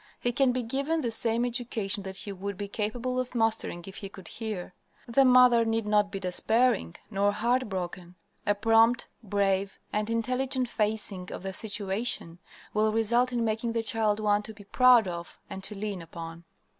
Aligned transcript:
He 0.19 0.31
can 0.31 0.51
be 0.51 0.63
given 0.63 1.01
the 1.01 1.11
same 1.11 1.45
education 1.45 2.01
that 2.01 2.17
he 2.17 2.31
would 2.31 2.57
be 2.57 2.67
capable 2.67 3.19
of 3.19 3.35
mastering 3.35 3.83
if 3.85 3.97
he 3.97 4.09
could 4.09 4.27
hear. 4.27 4.73
The 5.07 5.23
mother 5.23 5.63
need 5.63 5.85
not 5.85 6.09
be 6.11 6.19
despairing 6.19 6.95
nor 7.11 7.31
heart 7.31 7.69
broken. 7.69 8.15
A 8.47 8.55
prompt, 8.55 9.07
brave, 9.21 9.77
and 9.93 10.09
intelligent 10.09 10.67
facing 10.69 11.31
of 11.31 11.43
the 11.43 11.53
situation 11.53 12.39
will 12.73 12.91
result 12.91 13.31
in 13.31 13.45
making 13.45 13.73
the 13.73 13.83
child 13.83 14.19
one 14.19 14.41
to 14.41 14.55
be 14.55 14.63
proud 14.63 15.07
of 15.07 15.39
and 15.51 15.63
to 15.65 15.75
lean 15.75 16.01
upon. 16.01 16.45